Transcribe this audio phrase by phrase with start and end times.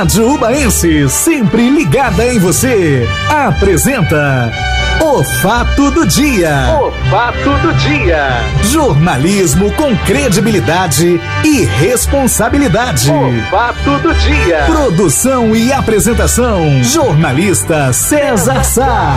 [0.00, 3.06] Rádio Ubaense, sempre ligada em você.
[3.28, 4.50] Apresenta
[4.98, 6.78] o Fato do Dia.
[6.80, 8.28] O Fato do Dia.
[8.62, 13.10] Jornalismo com credibilidade e responsabilidade.
[13.10, 14.64] O Fato do Dia.
[14.64, 19.12] Produção e apresentação: jornalista César Sá.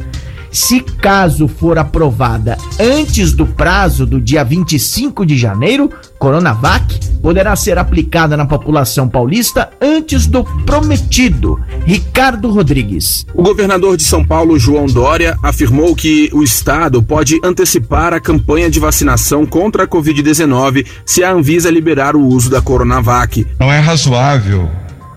[0.50, 7.78] Se caso for aprovada antes do prazo do dia 25 de janeiro, Coronavac poderá ser
[7.78, 11.60] aplicada na população paulista antes do prometido.
[11.84, 13.24] Ricardo Rodrigues.
[13.34, 18.70] O governador de São Paulo, João Dória, afirmou que o estado pode antecipar a campanha
[18.70, 23.46] de vacinação contra a Covid-19 se a Anvisa liberar o uso da Coronavac.
[23.58, 24.68] Não é razoável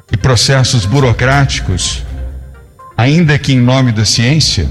[0.08, 2.03] que processos burocráticos,
[2.95, 4.69] ainda que em nome da ciência,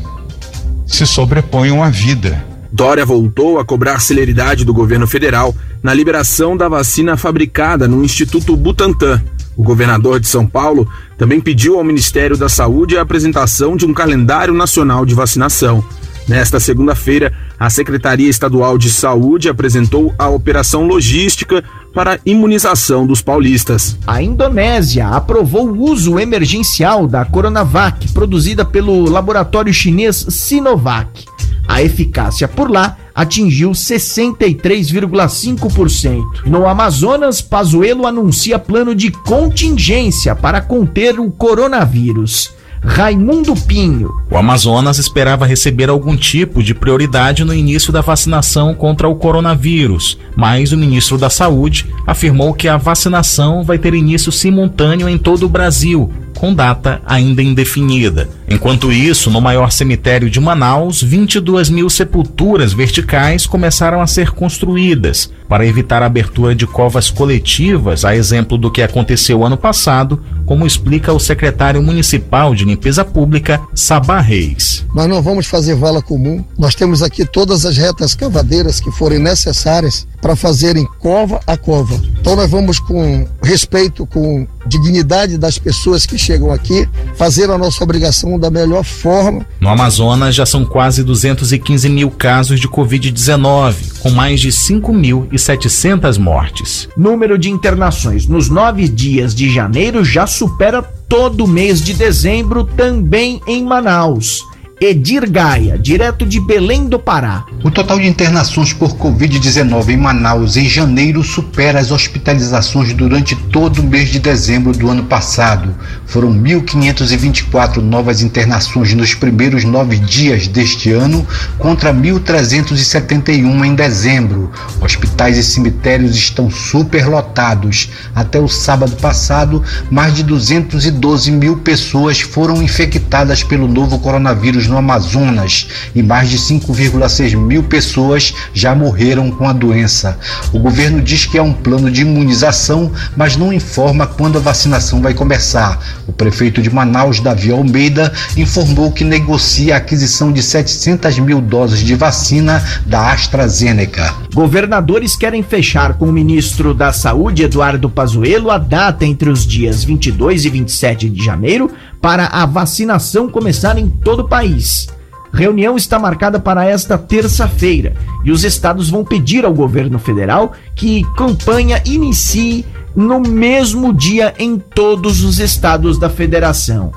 [0.92, 2.44] se sobreponham à vida.
[2.70, 8.56] Dória voltou a cobrar celeridade do governo federal na liberação da vacina fabricada no Instituto
[8.56, 9.22] Butantan.
[9.56, 10.88] O governador de São Paulo
[11.18, 15.84] também pediu ao Ministério da Saúde a apresentação de um calendário nacional de vacinação.
[16.28, 21.62] Nesta segunda-feira, a Secretaria Estadual de Saúde apresentou a operação logística
[21.94, 23.96] para imunização dos paulistas.
[24.04, 31.24] A Indonésia aprovou o uso emergencial da Coronavac, produzida pelo laboratório chinês Sinovac.
[31.68, 36.44] A eficácia por lá atingiu 63,5%.
[36.44, 42.60] No Amazonas, Pazuello anuncia plano de contingência para conter o coronavírus.
[42.84, 44.10] Raimundo Pinho.
[44.28, 50.18] O Amazonas esperava receber algum tipo de prioridade no início da vacinação contra o coronavírus,
[50.34, 55.46] mas o ministro da Saúde afirmou que a vacinação vai ter início simultâneo em todo
[55.46, 58.28] o Brasil, com data ainda indefinida.
[58.48, 65.30] Enquanto isso, no maior cemitério de Manaus, 22 mil sepulturas verticais começaram a ser construídas
[65.48, 70.66] para evitar a abertura de covas coletivas, a exemplo do que aconteceu ano passado, como
[70.66, 74.84] explica o secretário municipal de limpeza pública, Sabá Reis.
[74.94, 76.44] Nós não vamos fazer vala comum.
[76.58, 82.00] Nós temos aqui todas as retas cavadeiras que forem necessárias para fazerem cova a cova.
[82.22, 87.82] Então nós vamos com respeito, com dignidade das pessoas que chegam aqui, fazer a nossa
[87.82, 89.44] obrigação da melhor forma.
[89.60, 96.88] No Amazonas já são quase 215 mil casos de Covid-19, com mais de 5.700 mortes.
[96.96, 102.62] Número de internações nos nove dias de janeiro já supera todo o mês de dezembro,
[102.62, 104.51] também em Manaus.
[104.84, 107.44] Edir Gaia, direto de Belém do Pará.
[107.62, 113.78] O total de internações por Covid-19 em Manaus em janeiro supera as hospitalizações durante todo
[113.78, 115.72] o mês de dezembro do ano passado.
[116.04, 121.24] Foram 1.524 novas internações nos primeiros nove dias deste ano,
[121.58, 124.50] contra 1.371 em dezembro.
[124.80, 127.88] Hospitais e cemitérios estão superlotados.
[128.12, 134.78] Até o sábado passado, mais de 212 mil pessoas foram infectadas pelo novo coronavírus no
[134.78, 140.18] Amazonas e mais de 5,6 mil pessoas já morreram com a doença.
[140.52, 145.02] O governo diz que é um plano de imunização, mas não informa quando a vacinação
[145.02, 145.78] vai começar.
[146.06, 151.80] O prefeito de Manaus, Davi Almeida, informou que negocia a aquisição de 700 mil doses
[151.80, 154.14] de vacina da AstraZeneca.
[154.34, 159.84] Governadores querem fechar com o ministro da Saúde, Eduardo Pazuello, a data entre os dias
[159.84, 161.70] 22 e 27 de janeiro
[162.02, 164.88] para a vacinação começar em todo o país.
[165.32, 167.94] Reunião está marcada para esta terça-feira
[168.24, 174.58] e os estados vão pedir ao governo federal que campanha inicie no mesmo dia em
[174.58, 176.92] todos os estados da federação.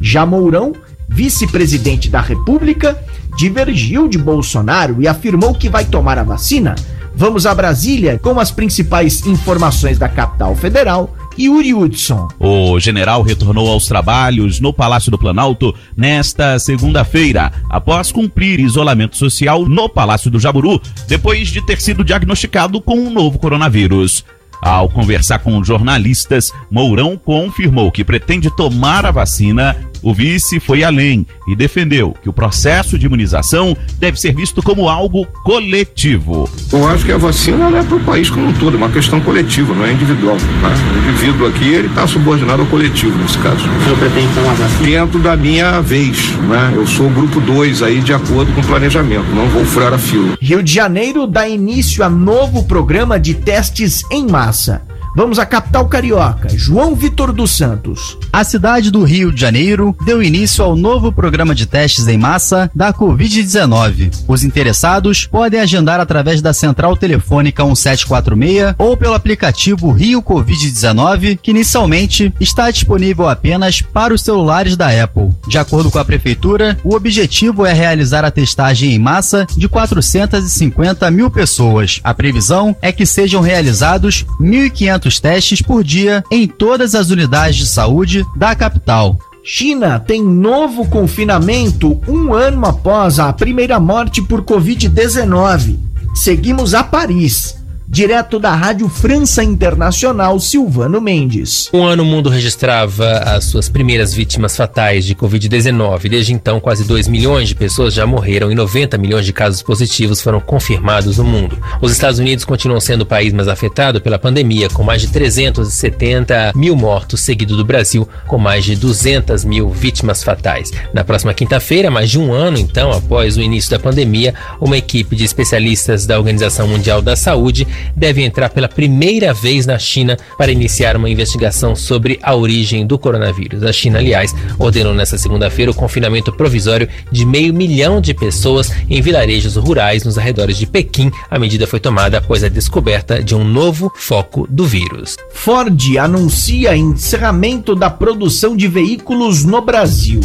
[0.00, 0.72] Já Mourão,
[1.08, 2.98] vice-presidente da República,
[3.36, 6.74] divergiu de Bolsonaro e afirmou que vai tomar a vacina.
[7.14, 12.28] Vamos a Brasília com as principais informações da capital federal Yuri Hudson.
[12.38, 19.64] O general retornou aos trabalhos no Palácio do Planalto nesta segunda-feira, após cumprir isolamento social
[19.66, 24.24] no Palácio do Jaburu, depois de ter sido diagnosticado com um novo coronavírus.
[24.60, 31.26] Ao conversar com jornalistas, Mourão confirmou que pretende tomar a vacina o vice foi além
[31.46, 36.48] e defendeu que o processo de imunização deve ser visto como algo coletivo.
[36.72, 39.20] Eu acho que a vacina é para o país como um todo, é uma questão
[39.20, 40.36] coletiva, não é individual.
[40.36, 40.68] Tá?
[40.68, 43.56] O indivíduo aqui ele está subordinado ao coletivo nesse caso.
[43.56, 44.88] O senhor pretende tomar vacina?
[44.88, 46.72] Dentro da minha vez, né?
[46.74, 49.98] Eu sou o grupo 2 aí de acordo com o planejamento, não vou furar a
[49.98, 50.36] fila.
[50.40, 54.47] Rio de Janeiro dá início a novo programa de testes em massa.
[54.48, 54.87] graça
[55.18, 58.16] Vamos à capital carioca, João Vitor dos Santos.
[58.32, 62.70] A cidade do Rio de Janeiro deu início ao novo programa de testes em massa
[62.72, 64.14] da Covid-19.
[64.28, 71.50] Os interessados podem agendar através da central telefônica 1746 ou pelo aplicativo Rio Covid-19, que
[71.50, 75.34] inicialmente está disponível apenas para os celulares da Apple.
[75.48, 81.10] De acordo com a prefeitura, o objetivo é realizar a testagem em massa de 450
[81.10, 81.98] mil pessoas.
[82.04, 87.66] A previsão é que sejam realizados 1.500 testes por dia em todas as unidades de
[87.66, 89.16] saúde da capital.
[89.44, 95.78] China tem novo confinamento um ano após a primeira morte por Covid-19.
[96.14, 97.57] Seguimos a Paris
[97.90, 101.70] direto da Rádio França Internacional, Silvano Mendes.
[101.72, 106.06] Um ano o mundo registrava as suas primeiras vítimas fatais de Covid-19.
[106.06, 110.20] Desde então, quase 2 milhões de pessoas já morreram e 90 milhões de casos positivos
[110.20, 111.58] foram confirmados no mundo.
[111.80, 116.52] Os Estados Unidos continuam sendo o país mais afetado pela pandemia, com mais de 370
[116.54, 120.70] mil mortos, seguido do Brasil, com mais de 200 mil vítimas fatais.
[120.92, 125.16] Na próxima quinta-feira, mais de um ano então após o início da pandemia, uma equipe
[125.16, 130.52] de especialistas da Organização Mundial da Saúde deve entrar pela primeira vez na China para
[130.52, 133.62] iniciar uma investigação sobre a origem do coronavírus.
[133.62, 139.00] A China, aliás, ordenou nesta segunda-feira o confinamento provisório de meio milhão de pessoas em
[139.00, 141.10] vilarejos rurais nos arredores de Pequim.
[141.30, 145.16] A medida foi tomada após a descoberta de um novo foco do vírus.
[145.32, 150.20] Ford anuncia encerramento da produção de veículos no Brasil.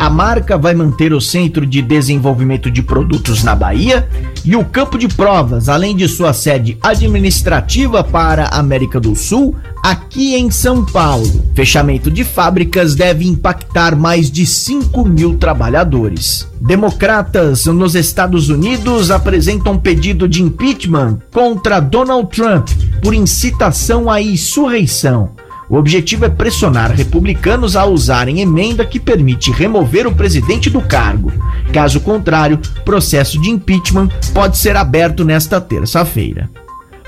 [0.00, 4.08] A marca vai manter o Centro de Desenvolvimento de Produtos na Bahia
[4.42, 9.54] e o campo de provas, além de sua sede administrativa para a América do Sul,
[9.82, 11.44] aqui em São Paulo.
[11.54, 16.48] Fechamento de fábricas deve impactar mais de 5 mil trabalhadores.
[16.58, 22.70] Democratas nos Estados Unidos apresentam pedido de impeachment contra Donald Trump
[23.02, 25.32] por incitação à insurreição.
[25.70, 31.32] O objetivo é pressionar republicanos a usarem emenda que permite remover o presidente do cargo.
[31.72, 36.50] Caso contrário, processo de impeachment pode ser aberto nesta terça-feira.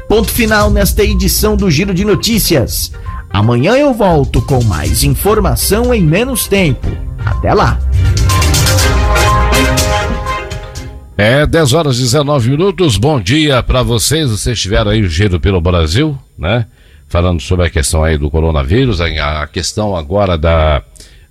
[0.08, 2.92] Ponto final nesta edição do Giro de Notícias.
[3.30, 6.86] Amanhã eu volto com mais informação em menos tempo.
[7.26, 7.80] Até lá!
[11.18, 12.96] É 10 horas e 19 minutos.
[12.96, 14.30] Bom dia para vocês.
[14.30, 16.66] Vocês estiveram aí o giro pelo Brasil, né?
[17.12, 20.82] Falando sobre a questão aí do coronavírus, a, questão agora da.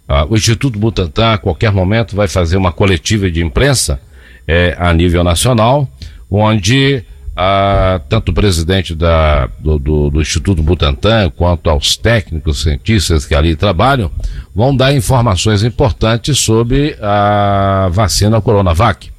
[0.08, 4.00] A, o Instituto Butantan, a qualquer momento, vai fazer uma coletiva de imprensa
[4.48, 5.90] é, a nível nacional,
[6.30, 7.04] onde
[7.36, 13.34] a, tanto o presidente da, do, do, do, Instituto Butantan quanto aos técnicos, cientistas que
[13.34, 14.12] ali trabalham,
[14.54, 19.10] vão dar informações importantes sobre a vacina Coronavac.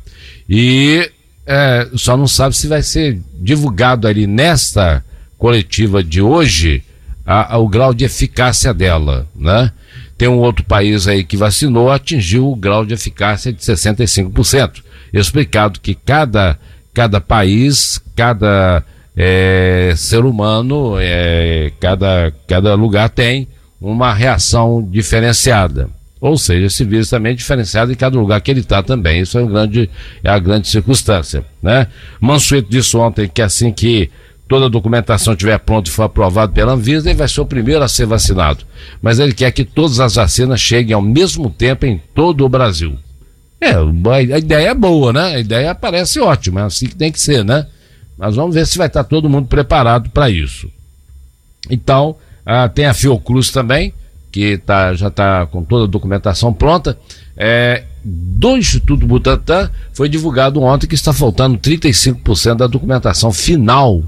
[0.48, 1.10] E
[1.44, 5.04] é, só não sabe se vai ser divulgado ali nesta
[5.42, 6.84] coletiva de hoje
[7.26, 9.72] a, a, o grau de eficácia dela, né?
[10.16, 14.84] Tem um outro país aí que vacinou, atingiu o grau de eficácia de 65%.
[15.12, 16.56] Explicado que cada,
[16.94, 18.84] cada país, cada
[19.16, 23.48] é, ser humano, é, cada, cada lugar tem
[23.80, 25.90] uma reação diferenciada.
[26.20, 29.22] Ou seja, esse vírus também é diferenciado em cada lugar que ele está também.
[29.22, 29.90] Isso é, um grande,
[30.22, 31.44] é a grande circunstância.
[31.60, 31.88] Né?
[32.20, 34.08] Mansueto disse ontem que assim que
[34.52, 37.82] toda a documentação estiver pronta e for aprovado pela Anvisa, ele vai ser o primeiro
[37.82, 38.66] a ser vacinado.
[39.00, 42.94] Mas ele quer que todas as vacinas cheguem ao mesmo tempo em todo o Brasil.
[43.58, 43.72] É,
[44.12, 45.36] a ideia é boa, né?
[45.36, 47.66] A ideia parece ótima, é assim que tem que ser, né?
[48.18, 50.70] Mas vamos ver se vai estar todo mundo preparado para isso.
[51.70, 53.94] Então, ah, tem a Fiocruz também,
[54.30, 56.98] que tá, já está com toda a documentação pronta.
[57.34, 64.02] É, do Instituto Butantan, foi divulgado ontem que está faltando 35% da documentação final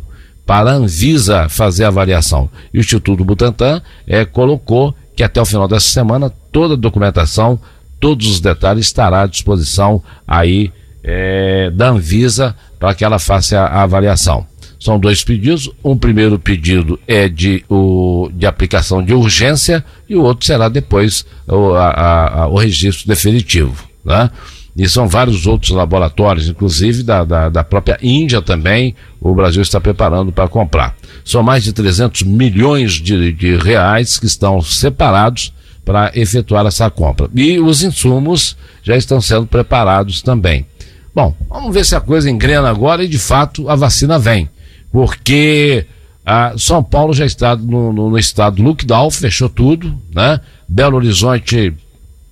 [0.47, 2.51] para a Anvisa fazer a avaliação.
[2.73, 7.59] E o Instituto Butantan é, colocou que até o final dessa semana toda a documentação,
[8.01, 10.73] todos os detalhes estará à disposição aí
[11.03, 14.47] é, da Anvisa para que ela faça a, a, avaliação.
[14.79, 15.71] São dois pedidos.
[15.83, 21.25] Um primeiro pedido é de, o, de aplicação de urgência e o outro será depois
[21.47, 23.89] o, a, a, o registro definitivo.
[24.05, 24.31] Né?
[24.77, 29.81] E são vários outros laboratórios, inclusive da, da, da, própria Índia também, o Brasil está
[29.81, 30.97] preparando para comprar.
[31.25, 35.53] São mais de 300 milhões de, de reais que estão separados
[35.85, 37.29] para efetuar essa compra.
[37.35, 40.67] E os insumos já estão sendo preparados também.
[41.15, 44.49] Bom, vamos ver se a coisa engrena agora e de fato a vacina vem.
[44.91, 45.87] Porque
[46.27, 50.41] ah, São Paulo já está no, no, no estado lockdown, fechou tudo, né?
[50.69, 51.73] Belo Horizonte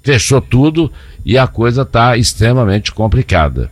[0.03, 0.91] fechou tudo
[1.25, 3.71] e a coisa está extremamente complicada.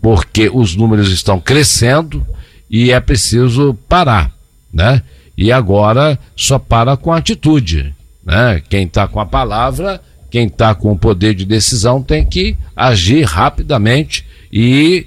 [0.00, 2.26] Porque os números estão crescendo
[2.70, 4.32] e é preciso parar,
[4.72, 5.02] né?
[5.36, 8.62] E agora só para com atitude, né?
[8.68, 13.24] Quem está com a palavra, quem está com o poder de decisão tem que agir
[13.24, 15.06] rapidamente e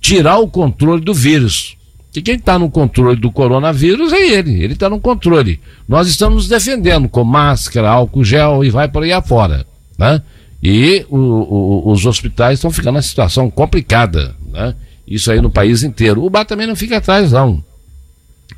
[0.00, 1.76] tirar o controle do vírus.
[2.14, 5.60] E quem está no controle do coronavírus é ele, ele está no controle.
[5.88, 9.64] Nós estamos nos defendendo com máscara, álcool gel e vai por aí afora.
[10.00, 10.22] Né?
[10.62, 14.34] E o, o, os hospitais estão ficando na situação complicada.
[14.50, 14.74] Né?
[15.06, 16.24] Isso aí no país inteiro.
[16.24, 17.62] O BAR também não fica atrás, não.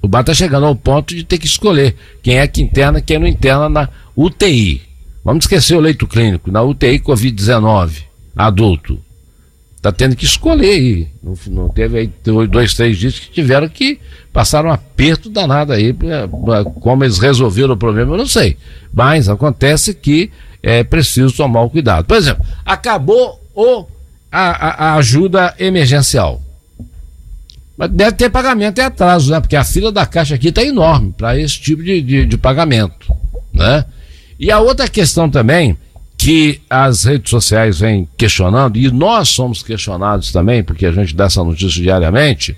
[0.00, 3.18] O BAR está chegando ao ponto de ter que escolher quem é que interna quem
[3.18, 4.82] não interna na UTI.
[5.24, 8.04] Vamos esquecer o leito clínico, na UTI Covid-19,
[8.36, 9.00] adulto
[9.82, 11.08] tá tendo que escolher aí.
[11.20, 12.10] Não, não, teve aí
[12.46, 13.98] dois, três dias que tiveram que
[14.32, 18.56] passar um aperto danado aí, pra, pra, como eles resolveram o problema, eu não sei.
[18.94, 20.30] Mas acontece que
[20.62, 22.04] é preciso tomar o cuidado.
[22.04, 23.86] Por exemplo, acabou o,
[24.30, 26.40] a, a ajuda emergencial.
[27.76, 29.40] Mas deve ter pagamento em atraso, né?
[29.40, 33.12] Porque a fila da caixa aqui está enorme para esse tipo de, de, de pagamento,
[33.52, 33.84] né?
[34.38, 35.76] E a outra questão também
[36.16, 41.24] que as redes sociais vêm questionando, e nós somos questionados também, porque a gente dá
[41.24, 42.56] essa notícia diariamente,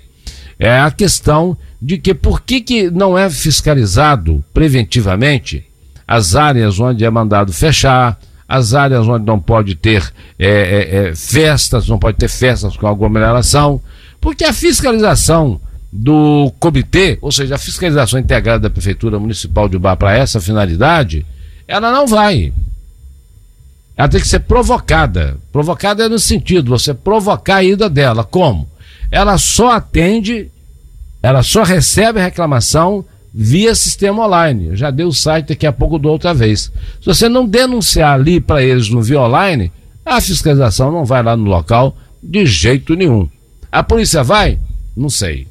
[0.59, 5.65] é a questão de que por que, que não é fiscalizado preventivamente
[6.07, 11.15] as áreas onde é mandado fechar, as áreas onde não pode ter é, é, é,
[11.15, 13.81] festas, não pode ter festas com aglomeração,
[14.21, 15.59] porque a fiscalização
[15.91, 21.25] do comitê, ou seja, a fiscalização integrada da Prefeitura Municipal de Bar para essa finalidade,
[21.67, 22.53] ela não vai.
[23.97, 25.37] Ela tem que ser provocada.
[25.51, 28.23] Provocada é no sentido, você provocar a ida dela.
[28.23, 28.69] Como?
[29.09, 30.51] Ela só atende,
[31.23, 33.05] ela só recebe reclamação
[33.37, 34.67] via sistema online.
[34.67, 36.71] Eu já dei o site, daqui a pouco dou outra vez.
[37.01, 39.73] Se você não denunciar ali para eles no via online,
[40.05, 43.27] a fiscalização não vai lá no local de jeito nenhum.
[43.69, 44.57] A polícia vai?
[44.95, 45.47] Não sei.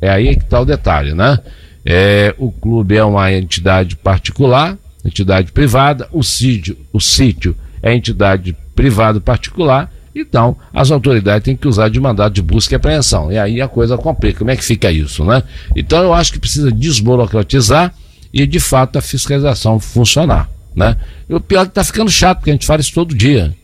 [0.00, 1.38] É aí que está o detalhe, né?
[1.84, 8.56] É, o clube é uma entidade particular, entidade privada, o sítio, o sítio é entidade
[8.74, 13.32] privada particular, então as autoridades têm que usar de mandado de busca e apreensão.
[13.32, 14.40] E aí a coisa complica.
[14.40, 15.42] Como é que fica isso, né?
[15.74, 17.94] Então eu acho que precisa desburocratizar
[18.32, 20.96] e de fato a fiscalização funcionar, né?
[21.28, 23.54] E o pior é que está ficando chato, porque a gente fala isso todo dia.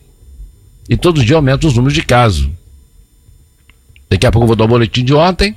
[0.89, 2.49] E todo dia aumenta os números de casos.
[4.09, 5.55] Daqui a pouco eu vou dar o boletim de ontem.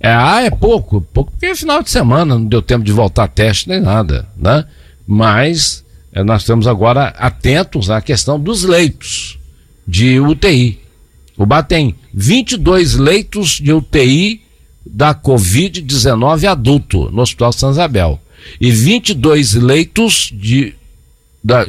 [0.00, 3.24] É, ah, é pouco, pouco porque é final de semana, não deu tempo de voltar
[3.24, 4.64] a teste nem nada, né?
[5.06, 9.35] Mas é, nós estamos agora atentos à questão dos leitos
[9.86, 10.78] de UTI.
[11.36, 14.42] O BA tem 22 leitos de UTI
[14.84, 18.20] da Covid-19 adulto no Hospital São Isabel
[18.60, 20.74] e 22 leitos de,
[21.42, 21.66] da,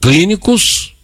[0.00, 0.94] clínicos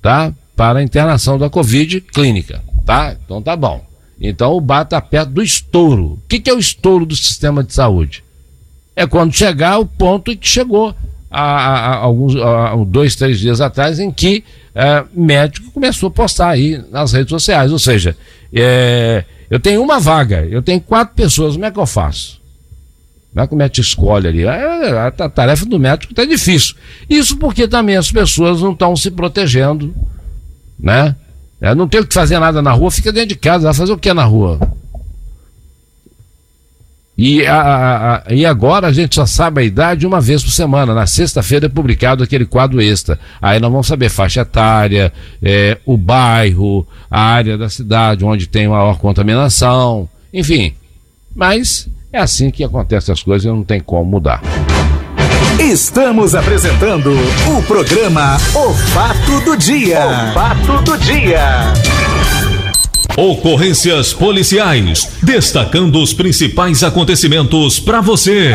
[0.00, 2.62] tá, para internação da Covid clínica.
[2.84, 3.16] Tá?
[3.24, 3.84] Então tá bom.
[4.20, 6.04] Então o BA está perto do estouro.
[6.04, 8.22] O que, que é o estouro do sistema de saúde?
[8.94, 10.94] É quando chegar o ponto que chegou
[11.32, 16.50] há, há alguns há dois, três dias atrás, em que é, médico começou a postar
[16.50, 17.72] aí nas redes sociais.
[17.72, 18.16] Ou seja,
[18.52, 22.40] é, eu tenho uma vaga, eu tenho quatro pessoas, como é que eu faço?
[23.48, 24.44] Como é que escolhe ali?
[24.44, 26.74] É, a, a tarefa do médico está difícil.
[27.08, 29.94] Isso porque também as pessoas não estão se protegendo,
[30.78, 31.16] né?
[31.58, 33.92] É, não tem o que fazer nada na rua, fica dentro de casa, vai fazer
[33.92, 34.60] o que na rua?
[37.16, 40.94] E, a, a, e agora a gente só sabe a idade uma vez por semana.
[40.94, 43.18] Na sexta-feira é publicado aquele quadro extra.
[43.40, 48.66] Aí nós vamos saber faixa etária, é, o bairro, a área da cidade onde tem
[48.66, 50.74] maior contaminação, enfim.
[51.34, 54.42] Mas é assim que acontecem as coisas e não tem como mudar.
[55.58, 57.10] Estamos apresentando
[57.46, 60.30] o programa O Fato do Dia.
[60.30, 61.72] O fato do dia.
[63.16, 68.54] Ocorrências policiais, destacando os principais acontecimentos para você.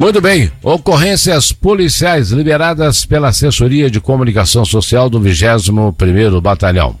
[0.00, 6.96] Muito bem, ocorrências policiais liberadas pela Assessoria de Comunicação Social do 21º Batalhão.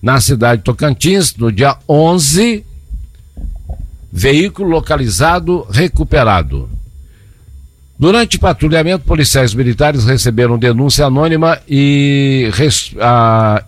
[0.00, 2.64] Na cidade de Tocantins, no dia 11,
[4.12, 6.70] veículo localizado recuperado.
[7.98, 12.48] Durante patrulhamento, policiais militares receberam denúncia anônima e
[13.00, 13.64] a,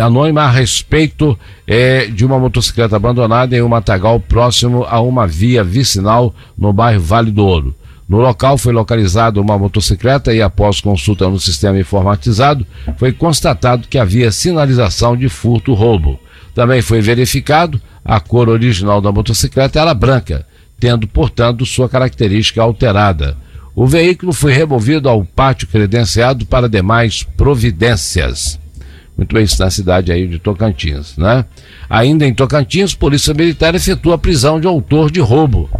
[0.00, 5.62] anônima a respeito é, de uma motocicleta abandonada em um matagal próximo a uma via
[5.62, 7.74] vicinal no bairro Vale do Ouro.
[8.08, 12.66] No local foi localizada uma motocicleta e, após consulta no sistema informatizado,
[12.98, 16.20] foi constatado que havia sinalização de furto-roubo.
[16.54, 20.46] Também foi verificado a cor original da motocicleta era branca,
[20.78, 23.36] tendo, portanto, sua característica alterada.
[23.74, 28.60] O veículo foi removido ao pátio credenciado para demais providências.
[29.16, 31.44] Muito bem, na cidade aí de Tocantins, né?
[31.88, 35.70] Ainda em Tocantins, Polícia Militar efetua a prisão de autor de roubo.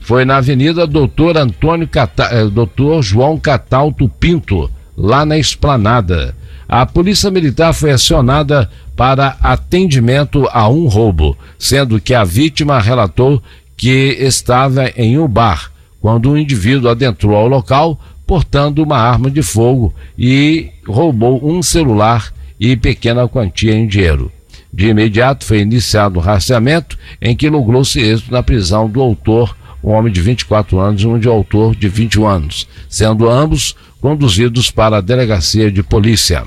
[0.00, 2.24] Foi na Avenida Doutor Antônio Cata...
[2.32, 6.34] Eh, Doutor João Catalto Pinto, lá na Esplanada.
[6.66, 13.42] A Polícia Militar foi acionada para atendimento a um roubo, sendo que a vítima relatou
[13.76, 19.42] que estava em um bar quando um indivíduo adentrou ao local portando uma arma de
[19.42, 22.32] fogo e roubou um celular
[22.64, 24.30] e pequena quantia em dinheiro.
[24.72, 29.90] De imediato foi iniciado um rastreamento em que logrou-se êxito na prisão do autor, um
[29.90, 34.98] homem de 24 anos e um de autor de 21 anos, sendo ambos conduzidos para
[34.98, 36.44] a delegacia de polícia.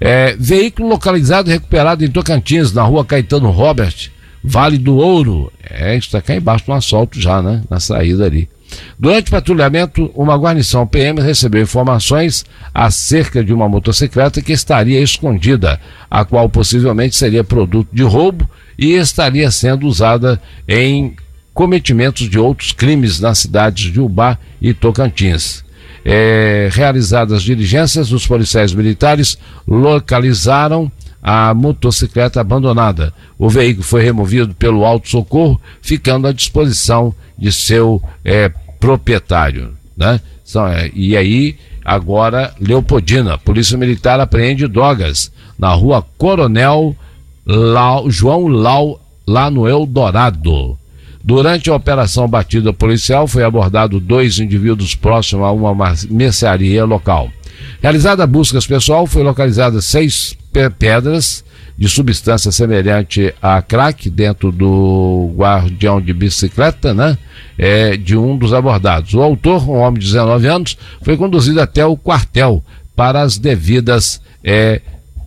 [0.00, 4.10] É, veículo localizado e recuperado em Tocantins, na rua Caetano Robert,
[4.42, 5.52] Vale do Ouro.
[5.62, 7.62] É, está cá embaixo no assalto já, né?
[7.70, 8.48] Na saída ali.
[8.98, 15.80] Durante o patrulhamento, uma guarnição PM recebeu informações acerca de uma motocicleta que estaria escondida,
[16.10, 18.48] a qual possivelmente seria produto de roubo
[18.78, 21.14] e estaria sendo usada em
[21.54, 25.64] cometimentos de outros crimes nas cidades de Ubá e Tocantins.
[26.04, 30.90] É, realizadas diligências, os policiais militares localizaram
[31.22, 33.12] a motocicleta abandonada.
[33.38, 38.50] O veículo foi removido pelo Alto Socorro, ficando à disposição de seu é,
[38.82, 39.74] proprietário.
[39.96, 40.20] Né?
[40.44, 46.96] Então, é, e aí, agora, Leopoldina, Polícia Militar apreende drogas na rua Coronel
[47.46, 50.76] Lau, João Lau, lá no Eldorado.
[51.22, 57.30] Durante a operação batida policial, foi abordado dois indivíduos próximos a uma mercearia local.
[57.82, 60.36] Realizada a busca pessoal, foi localizada seis
[60.78, 61.44] pedras
[61.76, 67.18] de substância semelhante a crack dentro do guardião de bicicleta, né?
[67.58, 69.14] É, de um dos abordados.
[69.14, 72.62] O autor, um homem de 19 anos, foi conduzido até o quartel
[72.94, 74.80] para as devidas é,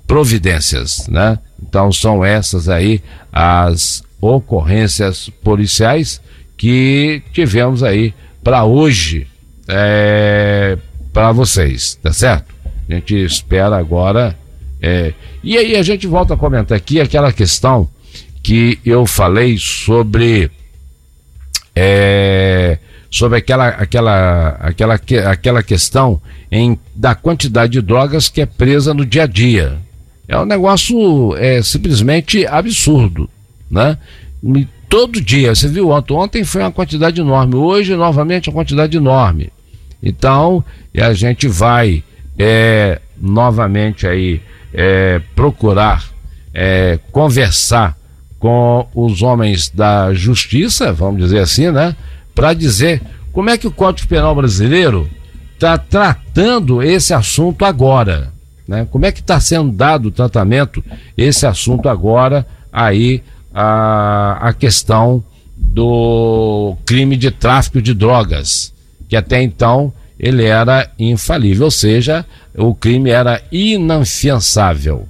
[0.07, 1.37] providências, né?
[1.61, 3.01] Então são essas aí
[3.33, 6.21] as ocorrências policiais
[6.55, 9.27] que tivemos aí para hoje
[9.67, 10.77] é,
[11.15, 12.53] para vocês, tá certo?
[12.89, 14.37] A gente espera agora
[14.81, 17.87] é, e aí a gente volta a comentar aqui aquela questão
[18.43, 20.51] que eu falei sobre
[21.73, 22.77] é,
[23.09, 24.99] sobre aquela, aquela, aquela,
[25.31, 29.77] aquela questão em, da quantidade de drogas que é presa no dia a dia.
[30.27, 33.29] É um negócio é, simplesmente absurdo,
[33.71, 33.97] né?
[34.43, 38.97] E todo dia, você viu ontem, ontem foi uma quantidade enorme, hoje novamente uma quantidade
[38.97, 39.49] enorme.
[40.03, 40.63] Então,
[41.01, 42.03] a gente vai
[42.37, 44.41] é, novamente aí
[44.73, 46.03] é, procurar
[46.53, 47.97] é, conversar
[48.39, 51.95] com os homens da justiça, vamos dizer assim, né?
[52.33, 55.09] Para dizer como é que o Código Penal brasileiro
[55.53, 58.31] está tratando esse assunto agora.
[58.67, 58.87] Né?
[58.89, 60.83] Como é que está sendo dado o tratamento
[61.17, 63.21] esse assunto agora aí
[63.53, 65.23] a, a questão
[65.57, 68.73] do crime de tráfico de drogas,
[69.07, 72.25] que até então ele era infalível, ou seja,
[72.55, 75.07] o crime era inafiançável,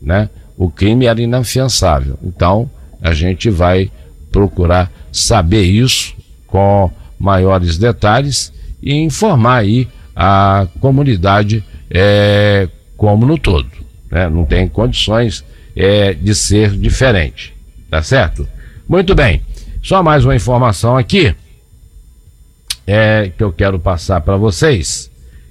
[0.00, 0.28] né?
[0.56, 2.18] O crime era inafiançável.
[2.22, 2.70] Então,
[3.02, 3.90] a gente vai
[4.30, 6.14] procurar saber isso
[6.46, 8.52] com maiores detalhes
[8.82, 13.70] e informar aí a comunidade é, como no todo.
[14.10, 14.28] Né?
[14.28, 17.54] Não tem condições é, de ser diferente.
[17.90, 18.46] Tá certo?
[18.88, 19.42] Muito bem.
[19.82, 21.34] Só mais uma informação aqui
[22.86, 25.10] é, que eu quero passar para vocês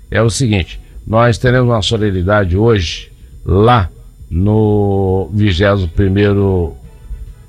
[0.09, 3.11] é o seguinte: nós teremos uma solenidade hoje
[3.45, 3.89] lá
[4.29, 6.75] no 21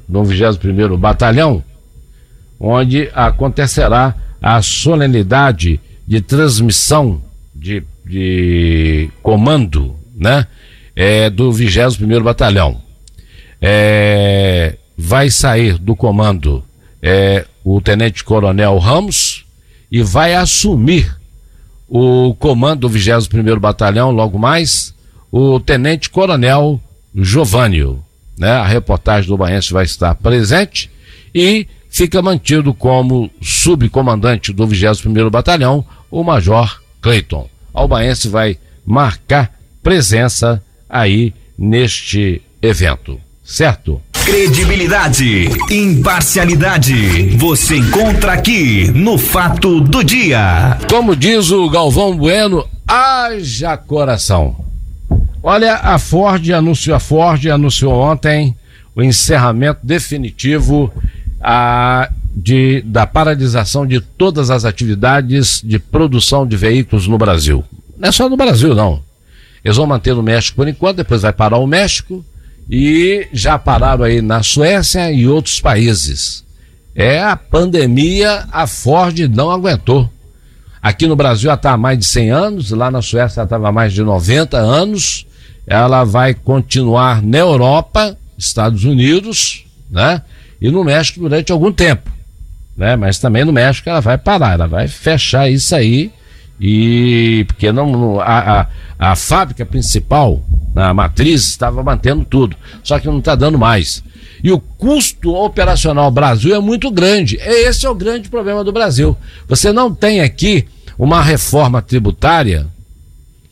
[0.08, 1.62] no 21 Batalhão,
[2.58, 7.22] onde acontecerá a solenidade de transmissão
[7.54, 10.46] de, de comando, né?
[10.96, 12.80] É, do 21 Batalhão.
[13.60, 16.64] É, vai sair do comando
[17.02, 19.43] é, o Tenente Coronel Ramos
[19.94, 21.16] e vai assumir
[21.88, 24.92] o comando do 21 Batalhão logo mais
[25.30, 26.80] o Tenente Coronel
[27.14, 28.04] Giovânio.
[28.36, 28.50] Né?
[28.50, 30.90] A reportagem do Baense vai estar presente
[31.32, 37.48] e fica mantido como subcomandante do 21 Batalhão o Major Clayton.
[37.72, 44.02] Albaense vai marcar presença aí neste evento, certo?
[44.24, 50.78] Credibilidade, imparcialidade, você encontra aqui no Fato do Dia.
[50.88, 54.56] Como diz o Galvão Bueno, haja coração.
[55.42, 58.56] Olha, a Ford anunciou, a Ford anunciou ontem
[58.96, 60.90] o encerramento definitivo
[61.38, 67.62] a, de, da paralisação de todas as atividades de produção de veículos no Brasil.
[67.98, 69.02] Não é só no Brasil, não.
[69.62, 72.24] Eles vão manter no México por enquanto, depois vai parar o México
[72.68, 76.44] e já pararam aí na Suécia e outros países.
[76.94, 80.08] É a pandemia, a Ford não aguentou.
[80.82, 83.68] Aqui no Brasil ela está há mais de 100 anos, lá na Suécia ela estava
[83.68, 85.26] há mais de 90 anos.
[85.66, 90.22] Ela vai continuar na Europa, Estados Unidos, né?
[90.60, 92.10] e no México durante algum tempo.
[92.76, 92.96] Né?
[92.96, 96.12] Mas também no México ela vai parar, ela vai fechar isso aí.
[96.60, 98.66] E porque não a, a,
[98.98, 100.42] a fábrica principal,
[100.74, 104.02] a matriz, estava mantendo tudo, só que não está dando mais.
[104.42, 107.36] E o custo operacional Brasil é muito grande.
[107.40, 109.16] Esse é o grande problema do Brasil.
[109.48, 110.66] Você não tem aqui
[110.98, 112.66] uma reforma tributária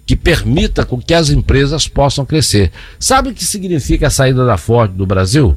[0.07, 2.71] que permita com que as empresas possam crescer.
[2.99, 5.57] Sabe o que significa a saída da Ford do Brasil?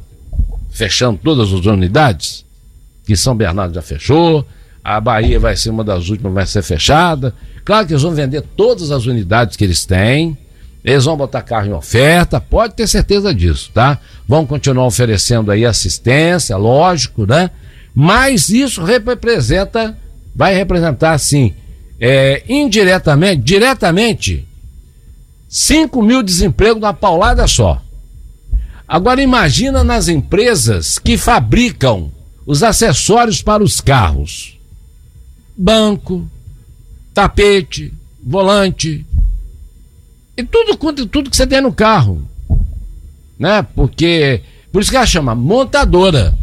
[0.76, 2.44] fechando todas as unidades,
[3.06, 4.46] que São Bernardo já fechou,
[4.88, 7.34] a Bahia vai ser uma das últimas, vai ser fechada.
[7.64, 10.38] Claro que eles vão vender todas as unidades que eles têm,
[10.84, 13.98] eles vão botar carro em oferta, pode ter certeza disso, tá?
[14.28, 17.50] Vão continuar oferecendo aí assistência, lógico, né?
[17.92, 19.98] Mas isso representa,
[20.32, 21.52] vai representar, assim,
[22.00, 24.46] é, indiretamente, diretamente,
[25.48, 27.82] 5 mil desempregos na paulada só.
[28.86, 32.12] Agora imagina nas empresas que fabricam
[32.46, 34.55] os acessórios para os carros.
[35.56, 36.28] Banco,
[37.14, 37.92] tapete,
[38.22, 39.06] volante.
[40.36, 42.22] E tudo quanto tudo que você tem no carro.
[43.38, 43.62] Né?
[43.74, 44.42] Porque
[44.72, 46.36] por isso que ela chama montadora.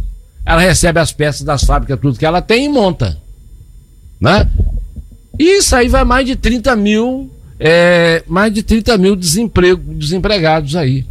[0.46, 3.18] Ela recebe as peças das fábricas, tudo que ela tem e monta.
[4.20, 4.50] Né?
[5.38, 11.06] Isso aí vai mais de 30 mil, é, mais de 30 mil desemprego, desempregados aí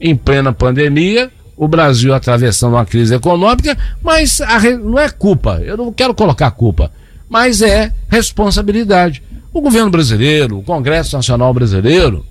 [0.00, 5.76] em plena pandemia, o Brasil atravessando uma crise econômica, mas a, não é culpa, eu
[5.76, 6.92] não quero colocar culpa,
[7.28, 9.22] mas é responsabilidade.
[9.52, 12.24] O governo brasileiro, o Congresso Nacional Brasileiro,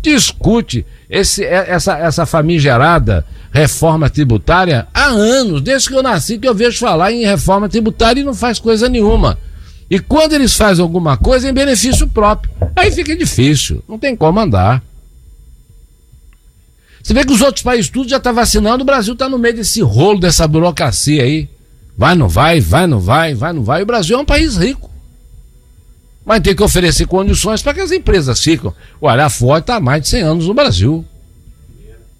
[0.00, 6.48] discute esse, é, essa, essa famigerada reforma tributária há anos, desde que eu nasci, que
[6.48, 9.38] eu vejo falar em reforma tributária e não faz coisa nenhuma.
[9.90, 14.16] E quando eles fazem alguma coisa é em benefício próprio, aí fica difícil, não tem
[14.16, 14.82] como andar.
[17.02, 19.38] Você vê que os outros países tudo já estão tá vacinando, o Brasil está no
[19.38, 21.48] meio desse rolo, dessa burocracia aí.
[21.96, 23.82] Vai, não vai, vai, não vai, vai, não vai.
[23.82, 24.90] O Brasil é um país rico.
[26.24, 28.74] Mas tem que oferecer condições para que as empresas ficam.
[29.00, 31.04] Olha, a Ford está há mais de 100 anos no Brasil.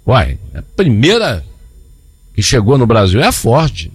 [0.07, 1.45] Uai, a primeira
[2.35, 3.91] que chegou no Brasil é a Ford.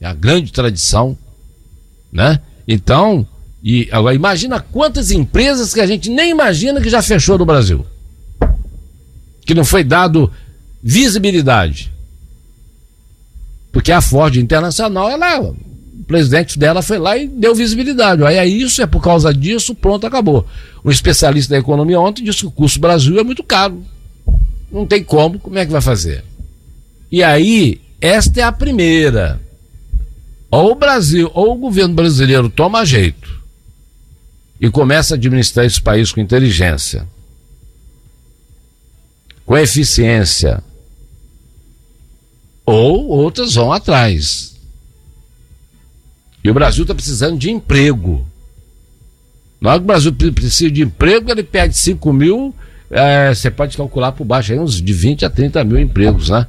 [0.00, 1.18] É a grande tradição.
[2.12, 2.40] Né?
[2.66, 3.26] Então,
[3.62, 7.84] e agora imagina quantas empresas que a gente nem imagina que já fechou no Brasil
[9.50, 10.32] que não foi dado
[10.80, 11.92] visibilidade.
[13.72, 15.56] Porque a Ford Internacional, ela, o
[16.06, 18.24] presidente dela foi lá e deu visibilidade.
[18.24, 20.46] Aí é isso, é por causa disso, pronto, acabou.
[20.84, 23.82] Um especialista da economia ontem disse que o custo Brasil é muito caro.
[24.70, 26.24] Não tem como, como é que vai fazer?
[27.10, 29.40] E aí, esta é a primeira.
[30.50, 33.40] Ou o Brasil, ou o governo brasileiro toma jeito
[34.60, 37.06] e começa a administrar esse país com inteligência
[39.50, 40.62] com eficiência.
[42.70, 44.54] Ou outras vão atrás.
[46.44, 48.24] E o Brasil está precisando de emprego.
[49.60, 52.54] Hora que o Brasil precisa de emprego, ele pede 5 mil,
[52.88, 56.46] é, você pode calcular por baixo aí uns de 20 a 30 mil empregos, né?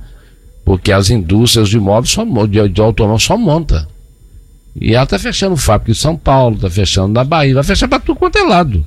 [0.64, 3.88] Porque as indústrias de imóveis só, de, de automóvel só monta.
[4.80, 8.00] E ela está fechando fábrica em São Paulo, está fechando na Bahia, vai fechar para
[8.00, 8.86] tudo quanto é lado.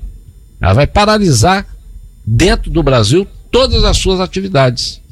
[0.61, 1.67] Ela vai paralisar
[2.25, 5.03] dentro do Brasil todas as suas atividades.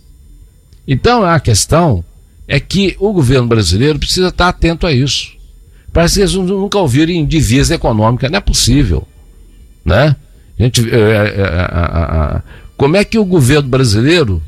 [0.86, 2.04] Então a questão
[2.46, 5.32] é que o governo brasileiro precisa estar atento a isso.
[5.92, 9.06] Parece que eles nunca ouviram em divisa econômica, não é possível.
[9.84, 10.16] Né?
[10.58, 12.42] A gente, é, é, é,
[12.76, 14.42] como é que o governo brasileiro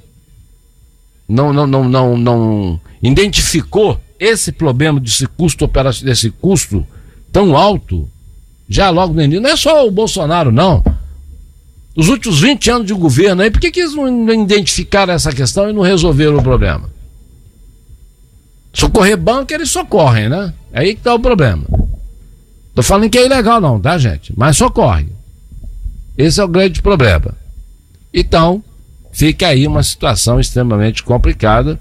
[1.28, 5.70] não, não, não, não, não identificou esse problema desse custo
[6.02, 6.86] desse custo
[7.30, 8.08] tão alto,
[8.68, 9.42] já logo no início?
[9.42, 10.82] Não é só o Bolsonaro, não.
[11.96, 15.68] Os últimos 20 anos de governo aí, por que, que eles não identificaram essa questão
[15.68, 16.93] e não resolveram o problema?
[18.74, 20.52] Socorrer banco, eles socorrem, né?
[20.72, 21.64] É aí que tá o problema.
[22.74, 24.34] Tô falando que é ilegal, não, tá, gente?
[24.36, 25.06] Mas socorre.
[26.18, 27.34] Esse é o grande problema.
[28.12, 28.62] Então,
[29.12, 31.80] fica aí uma situação extremamente complicada,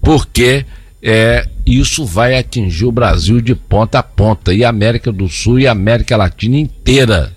[0.00, 0.66] porque
[1.00, 5.60] é, isso vai atingir o Brasil de ponta a ponta, e a América do Sul
[5.60, 7.36] e a América Latina inteira,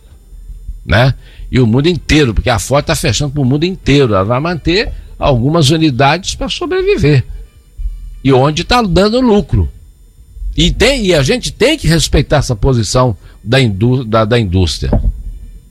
[0.83, 1.13] né?
[1.51, 4.39] E o mundo inteiro, porque a Ford está fechando para o mundo inteiro, ela vai
[4.39, 7.23] manter algumas unidades para sobreviver.
[8.25, 9.71] E onde está dando lucro.
[10.57, 14.89] E, tem, e a gente tem que respeitar essa posição da, indú da, da indústria.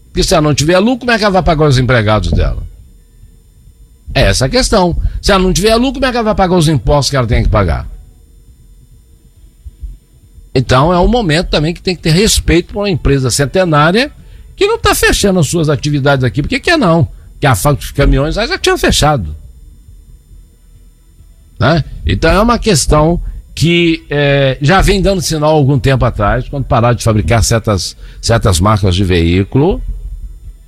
[0.06, 2.62] Porque se ela não tiver lucro, como é que ela vai pagar os empregados dela?
[4.14, 4.96] É essa a questão.
[5.20, 7.26] Se ela não tiver lucro, como é que ela vai pagar os impostos que ela
[7.26, 7.88] tem que pagar?
[10.54, 14.12] Então é um momento também que tem que ter respeito por uma empresa centenária
[14.54, 16.40] que não está fechando as suas atividades aqui.
[16.40, 17.08] Por que, que é não?
[17.40, 19.34] Que a fábrica de caminhões já tinha fechado.
[21.64, 21.84] Né?
[22.06, 23.20] Então é uma questão
[23.54, 28.60] que é, já vem dando sinal algum tempo atrás, quando pararam de fabricar certas, certas
[28.60, 29.80] marcas de veículo,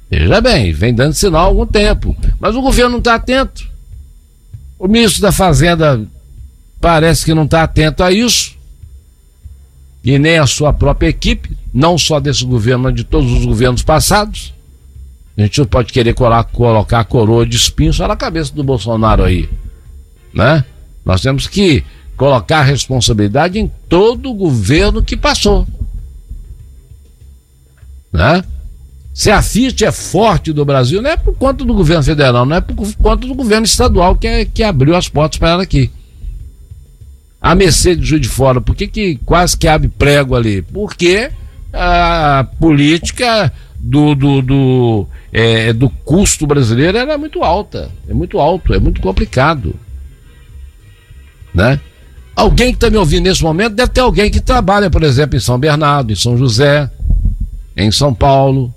[0.08, 2.16] Veja bem, vem dando sinal algum tempo.
[2.38, 3.68] Mas o governo não está atento.
[4.78, 6.00] O ministro da Fazenda
[6.80, 8.54] parece que não está atento a isso.
[10.04, 13.82] E nem a sua própria equipe, não só desse governo, mas de todos os governos
[13.82, 14.54] passados.
[15.36, 18.62] A gente não pode querer colar, colocar a coroa de espinho só na cabeça do
[18.62, 19.48] Bolsonaro aí.
[20.32, 20.64] Né?
[21.06, 21.84] Nós temos que
[22.16, 25.64] colocar responsabilidade em todo o governo que passou.
[28.12, 28.42] Né?
[29.14, 32.56] Se a Fiat é forte do Brasil, não é por conta do governo federal, não
[32.56, 35.92] é por conta do governo estadual que, é, que abriu as portas para ela aqui.
[37.40, 40.60] A Mercedes Juiz de Fora, por que, que quase que abre prego ali?
[40.60, 41.30] Porque
[41.72, 47.92] a política do, do, do, é, do custo brasileiro era muito alta.
[48.08, 49.76] É muito alto, é muito complicado.
[51.56, 51.80] Né?
[52.36, 55.40] Alguém que está me ouvindo nesse momento deve ter alguém que trabalha, por exemplo, em
[55.40, 56.90] São Bernardo, em São José,
[57.74, 58.72] em São Paulo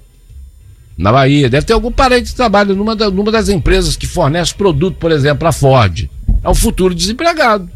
[0.97, 1.49] na Bahia.
[1.49, 5.11] Deve ter algum parente que trabalha numa, da, numa das empresas que fornece produto, por
[5.11, 6.09] exemplo, a Ford.
[6.41, 7.69] É um futuro desempregado.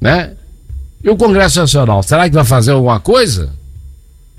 [0.00, 0.32] Né?
[1.04, 3.52] E o Congresso Nacional, será que vai fazer alguma coisa?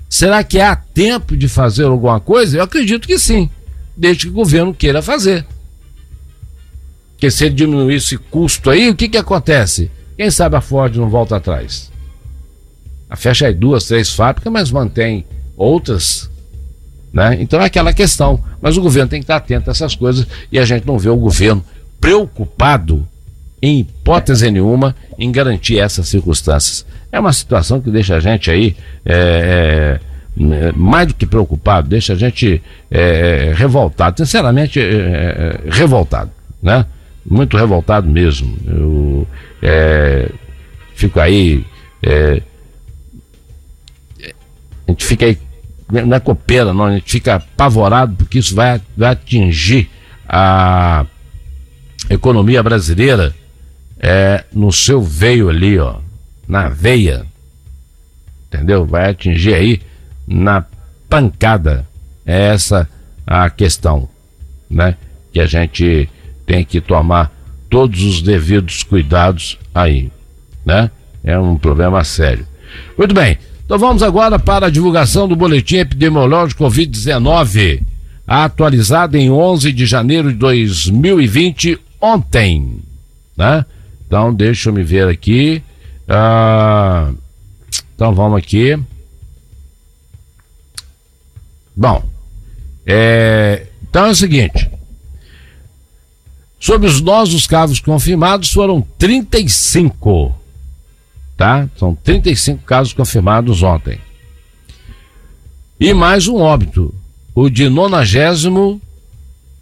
[0.08, 2.58] Será que há tempo de fazer alguma coisa?
[2.58, 3.48] Eu acredito que sim,
[3.96, 5.46] desde que o governo queira fazer.
[7.20, 9.90] Porque se diminuir esse custo aí, o que, que acontece?
[10.16, 11.92] Quem sabe a Ford não volta atrás?
[13.10, 16.30] A fecha aí duas, três fábricas, mas mantém outras.
[17.12, 17.36] Né?
[17.38, 18.42] Então é aquela questão.
[18.62, 21.10] Mas o governo tem que estar atento a essas coisas e a gente não vê
[21.10, 21.62] o governo
[22.00, 23.06] preocupado,
[23.60, 26.86] em hipótese nenhuma, em garantir essas circunstâncias.
[27.12, 30.00] É uma situação que deixa a gente aí é,
[30.40, 36.30] é, mais do que preocupado, deixa a gente é, revoltado, sinceramente é, é, revoltado,
[36.62, 36.86] né?
[37.24, 38.56] Muito revoltado mesmo.
[38.66, 39.28] Eu
[39.62, 40.30] é,
[40.94, 41.64] fico aí.
[44.86, 45.38] a gente fica aí
[45.90, 49.90] não é copeira, não, a gente fica apavorado porque isso vai, vai atingir
[50.28, 51.04] a
[52.08, 53.34] economia brasileira
[53.98, 55.96] é, no seu veio ali, ó,
[56.46, 57.26] na veia,
[58.46, 58.86] entendeu?
[58.86, 59.82] Vai atingir aí
[60.26, 60.64] na
[61.08, 61.86] pancada.
[62.24, 62.88] É essa
[63.26, 64.08] a questão,
[64.68, 64.96] né?
[65.32, 66.08] Que a gente
[66.50, 67.32] tem que tomar
[67.68, 70.10] todos os devidos cuidados aí,
[70.66, 70.90] né?
[71.22, 72.44] É um problema sério.
[72.98, 73.38] Muito bem.
[73.64, 77.82] Então vamos agora para a divulgação do boletim epidemiológico Covid-19,
[78.26, 82.80] atualizado em 11 de janeiro de 2020, ontem,
[83.36, 83.64] né?
[84.04, 85.62] Então deixa eu me ver aqui.
[86.08, 87.12] Ah,
[87.94, 88.76] então vamos aqui.
[91.76, 92.02] Bom,
[92.84, 94.79] é, então é o seguinte.
[96.60, 100.38] Sobre os novos casos confirmados, foram 35
[101.40, 101.66] tá?
[101.78, 103.98] São 35 casos confirmados ontem.
[105.80, 106.94] E mais um óbito,
[107.34, 108.78] o de 93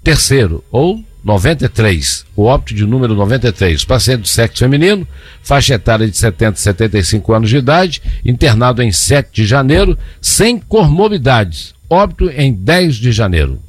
[0.03, 5.07] terceiro ou 93, o óbito de número 93, paciente do sexo feminino,
[5.41, 10.59] faixa etária de 70 a 75 anos de idade, internado em 7 de janeiro, sem
[10.59, 13.61] comorbidades, óbito em 10 de janeiro.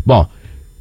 [0.06, 0.30] Bom,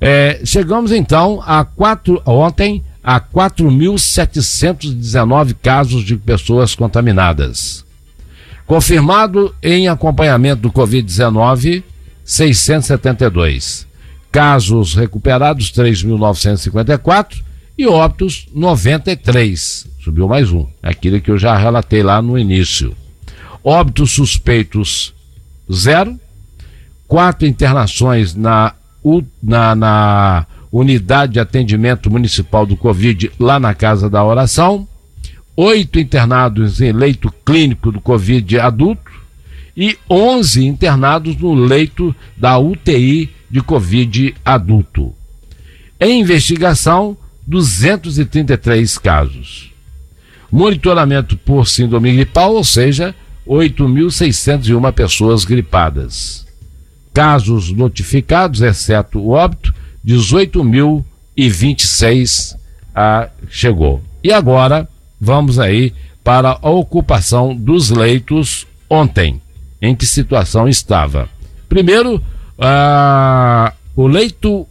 [0.01, 7.87] é, chegamos então a quatro, ontem a 4.719 casos de pessoas contaminadas.
[8.67, 11.83] Confirmado em acompanhamento do Covid-19,
[12.25, 13.87] 672.
[14.31, 17.43] Casos recuperados, 3.954
[17.77, 19.89] e óbitos, 93.
[20.05, 22.95] Subiu mais um, aquilo que eu já relatei lá no início.
[23.63, 25.15] Óbitos suspeitos,
[25.73, 26.19] zero.
[27.07, 28.75] Quatro internações na,
[29.43, 34.87] na, na unidade de atendimento municipal do Covid, lá na Casa da Oração
[35.63, 39.11] oito internados em leito clínico do Covid adulto
[39.77, 45.15] e 11 internados no leito da UTI de Covid adulto.
[46.01, 49.71] Em investigação, 233 casos.
[50.51, 53.15] Monitoramento por síndrome gripal, ou seja,
[53.47, 56.45] 8.601 pessoas gripadas.
[57.13, 59.75] Casos notificados, exceto o óbito,
[60.07, 62.57] 18.026
[62.95, 64.01] ah, chegou.
[64.23, 64.89] E agora,
[65.21, 69.43] vamos aí para a ocupação dos leitos ontem.
[69.83, 71.29] Em que situação estava?
[71.69, 72.23] Primeiro,
[72.59, 74.67] ah, o leito,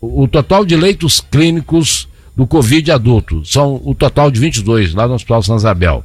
[0.00, 5.14] o total de leitos clínicos do Covid adulto, são o total de 22 lá no
[5.14, 6.04] Hospital São Isabel.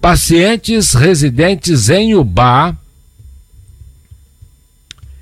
[0.00, 2.76] Pacientes residentes em UBA,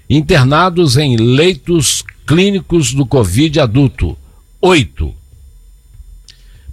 [0.08, 4.16] internados em leitos clínicos do Covid adulto,
[4.60, 5.14] oito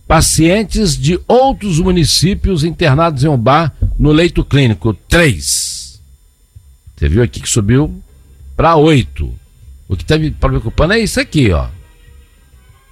[0.07, 6.01] pacientes de outros municípios internados em bar no leito clínico, três.
[6.95, 8.01] Você viu aqui que subiu
[8.55, 9.33] para oito.
[9.87, 11.67] O que está me preocupando é isso aqui, ó.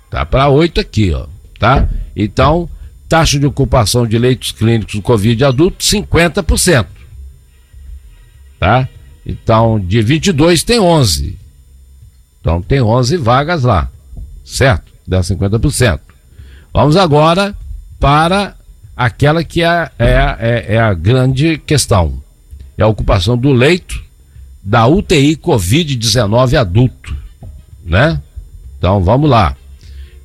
[0.10, 1.28] Tá para oito aqui, ó.
[1.58, 1.88] Tá?
[2.16, 2.70] Então,
[3.14, 6.88] taxa de ocupação de leitos clínicos do Covid adulto, 50%.
[8.60, 8.90] Tá?
[9.24, 11.38] Então, de 22 tem 11.
[12.42, 13.88] Então, tem 11 vagas lá.
[14.44, 14.92] Certo?
[15.08, 16.00] Dá 50%.
[16.74, 17.56] Vamos agora
[18.00, 18.56] para
[18.98, 22.20] aquela que é, é, é, é, a grande questão.
[22.76, 24.04] É a ocupação do leito
[24.64, 27.16] da UTI Covid-19 adulto,
[27.86, 28.20] né?
[28.80, 29.56] Então, vamos lá.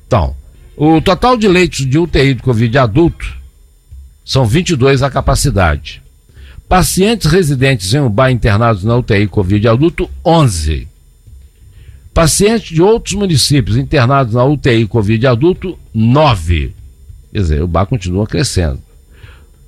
[0.07, 0.35] Então,
[0.81, 3.35] o total de leitos de UTI de Covid adulto
[4.23, 6.01] são 22 a capacidade.
[6.69, 10.87] Pacientes residentes em bar internados na UTI Covid adulto, 11.
[12.13, 16.73] Pacientes de outros municípios internados na UTI Covid adulto, 9.
[17.33, 18.81] Quer dizer, o bar continua crescendo.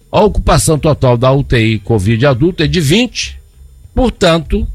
[0.10, 3.38] A ocupação total da UTI Covid adulto é de 20,
[3.94, 4.66] portanto,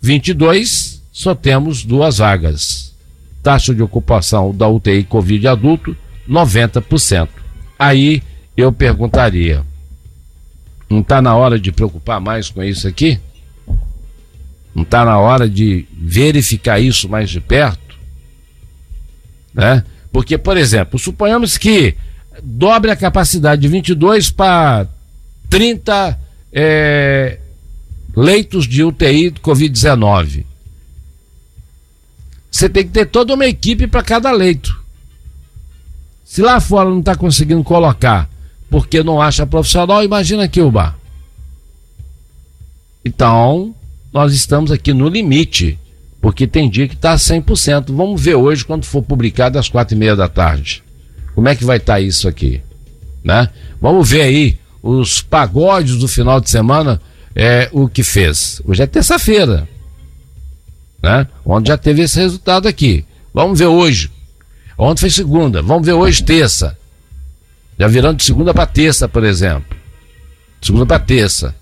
[0.00, 2.87] 22 só temos duas vagas.
[3.48, 5.96] Taxa de ocupação da UTI Covid adulto,
[6.28, 7.30] 90%.
[7.78, 8.22] Aí
[8.54, 9.64] eu perguntaria:
[10.86, 13.18] não está na hora de preocupar mais com isso aqui?
[14.74, 17.98] Não está na hora de verificar isso mais de perto?
[19.54, 19.82] Né?
[20.12, 21.94] Porque, por exemplo, suponhamos que
[22.42, 24.86] dobre a capacidade de 22 para
[25.48, 26.20] 30
[26.52, 27.38] é,
[28.14, 30.44] leitos de UTI do Covid-19.
[32.58, 34.82] Você tem que ter toda uma equipe para cada leito.
[36.24, 38.28] Se lá fora não está conseguindo colocar
[38.68, 40.98] porque não acha profissional, imagina aqui o bar.
[43.04, 43.72] Então,
[44.12, 45.78] nós estamos aqui no limite,
[46.20, 47.94] porque tem dia que está 100%.
[47.94, 50.82] Vamos ver hoje quando for publicado às quatro e meia da tarde.
[51.36, 52.60] Como é que vai estar tá isso aqui?
[53.22, 53.48] Né?
[53.80, 57.00] Vamos ver aí os pagodes do final de semana,
[57.36, 58.60] é, o que fez.
[58.64, 59.68] Hoje é terça-feira,
[61.02, 61.26] né?
[61.44, 63.04] Onde já teve esse resultado aqui.
[63.32, 64.10] Vamos ver hoje.
[64.76, 66.76] Ontem foi segunda, vamos ver hoje terça.
[67.78, 69.76] Já virando de segunda para terça, por exemplo.
[70.60, 71.54] Segunda para terça.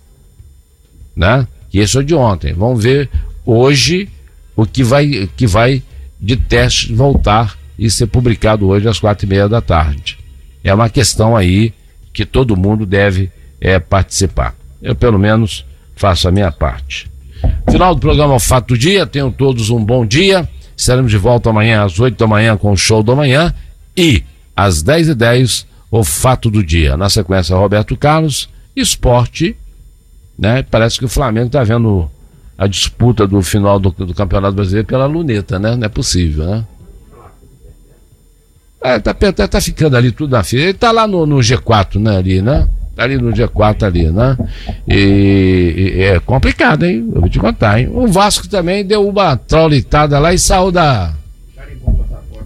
[1.15, 1.47] Né?
[1.77, 2.55] que esse é de ontem.
[2.55, 3.11] Vamos ver
[3.45, 4.09] hoje
[4.57, 5.83] o que vai, que vai
[6.19, 10.19] de teste voltar e ser publicado hoje às quatro e meia da tarde.
[10.65, 11.75] É uma questão aí
[12.15, 13.31] que todo mundo deve
[13.61, 14.55] é, participar.
[14.81, 17.11] Eu, pelo menos, faço a minha parte.
[17.71, 19.07] Final do programa o Fato do Dia.
[19.07, 20.49] Tenham todos um bom dia.
[20.77, 23.55] Estaremos de volta amanhã às 8 da manhã com o show da manhã
[23.97, 24.23] e
[24.55, 26.97] às 10 e 10 o Fato do Dia.
[26.97, 29.57] Na sequência, Roberto Carlos, esporte.
[30.39, 30.63] Né?
[30.63, 32.11] Parece que o Flamengo está vendo
[32.59, 35.77] a disputa do final do, do, Campeonato Brasileiro pela luneta, né?
[35.77, 36.65] Não é possível, né?
[38.83, 40.63] É, tá, tá, tá ficando ali tudo na fila.
[40.63, 42.17] Ele tá lá no, no G4, né?
[42.17, 42.69] Ali, né?
[42.97, 44.39] Tá ali no G4 ali, né?
[44.89, 47.07] E, e, é complicado, hein?
[47.15, 47.91] Eu vou te contar, hein?
[47.93, 51.13] O Vasco também deu uma traulitada lá e saiu da.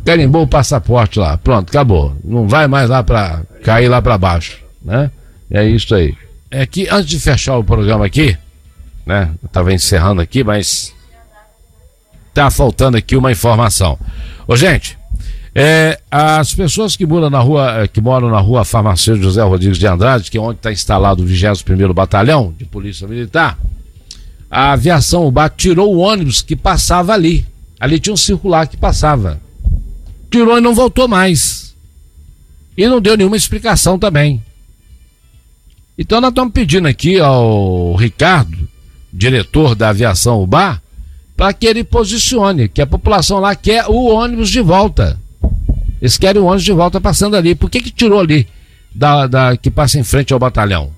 [0.04, 1.38] Carimbou o passaporte lá.
[1.38, 2.16] Pronto, acabou.
[2.24, 5.08] Não vai mais lá para cair lá para baixo, né?
[5.48, 6.16] É isso aí.
[6.50, 8.36] É que antes de fechar o programa aqui,
[9.06, 9.30] né?
[9.40, 10.92] Eu tava encerrando aqui, mas
[12.34, 13.96] tá faltando aqui uma informação.
[14.48, 14.98] Ô, gente,
[15.54, 19.78] é, as pessoas que moram na rua, eh, que moram na rua Farmacêutico José Rodrigues
[19.78, 23.58] de Andrade, que é onde está instalado o 21 Batalhão de Polícia Militar,
[24.48, 27.46] a aviação UBA tirou o ônibus que passava ali.
[27.80, 29.40] Ali tinha um circular que passava.
[30.30, 31.74] Tirou e não voltou mais.
[32.76, 34.42] E não deu nenhuma explicação também.
[35.98, 38.68] Então nós estamos pedindo aqui ao Ricardo,
[39.12, 40.80] diretor da aviação UBA,
[41.36, 45.18] para que ele posicione, que a população lá quer o ônibus de volta.
[46.00, 47.54] Eles querem o ônibus de volta passando ali.
[47.54, 48.46] Por que, que tirou ali
[48.94, 50.90] da, da, que passa em frente ao batalhão?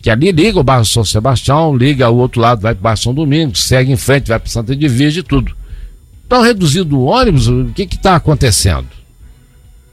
[0.00, 2.98] Que ali liga o bairro São Sebastião, liga o outro lado, vai para o bairro
[2.98, 5.54] São Domingos, segue em frente, vai para Santa Divisa e tudo.
[6.26, 8.88] Então, reduzido o ônibus, o que está acontecendo?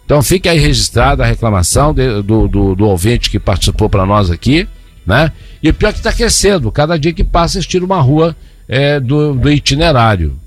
[0.06, 4.32] Então, fica aí registrada a reclamação de, do, do, do ouvinte que participou para nós
[4.32, 4.68] aqui,
[5.06, 5.32] né?
[5.62, 8.36] E o pior é que está crescendo, cada dia que passa, eles tiram uma rua
[8.68, 10.40] é, do, do itinerário.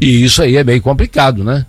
[0.00, 1.66] E isso aí é bem complicado, né?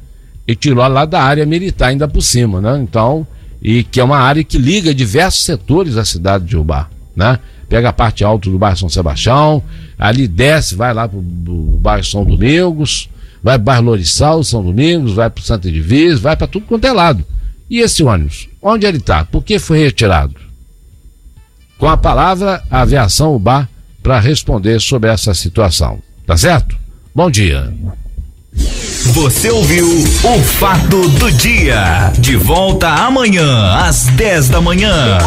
[0.47, 2.79] E tirou lá da área militar ainda por cima, né?
[2.81, 3.25] Então,
[3.61, 7.39] e que é uma área que liga diversos setores da cidade de Ubá, né?
[7.69, 9.63] Pega a parte alta do bairro São Sebastião,
[9.97, 13.09] ali desce, vai lá pro, pro bairro São Domingos,
[13.41, 16.91] vai pro bairro Lorissal, São Domingos, vai pro Santa Divisa, vai para tudo quanto é
[16.91, 17.25] lado.
[17.69, 19.23] E esse ônibus, onde ele está?
[19.23, 20.35] Por que foi retirado?
[21.77, 23.67] Com a palavra, a aviação Ubá
[24.03, 25.99] para responder sobre essa situação.
[26.27, 26.77] Tá certo?
[27.15, 27.73] Bom dia.
[28.55, 32.11] Você ouviu o Fato do Dia.
[32.17, 35.17] De volta amanhã, às 10 da manhã.